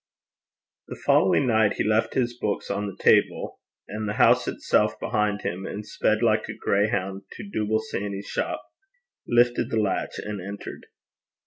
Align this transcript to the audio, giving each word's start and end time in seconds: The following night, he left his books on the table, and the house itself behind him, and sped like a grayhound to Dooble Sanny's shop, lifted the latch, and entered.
The 0.87 0.95
following 1.05 1.45
night, 1.45 1.73
he 1.73 1.83
left 1.83 2.15
his 2.15 2.35
books 2.35 2.71
on 2.71 2.87
the 2.87 2.97
table, 2.97 3.59
and 3.87 4.09
the 4.09 4.13
house 4.15 4.47
itself 4.47 4.99
behind 4.99 5.43
him, 5.43 5.67
and 5.67 5.85
sped 5.85 6.23
like 6.23 6.49
a 6.49 6.55
grayhound 6.57 7.21
to 7.33 7.43
Dooble 7.47 7.81
Sanny's 7.81 8.25
shop, 8.25 8.63
lifted 9.27 9.69
the 9.69 9.77
latch, 9.79 10.17
and 10.17 10.41
entered. 10.41 10.87